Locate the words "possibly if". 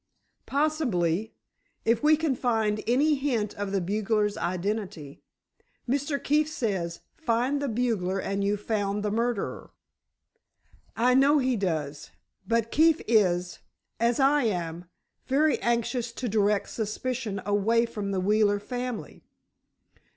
0.47-2.01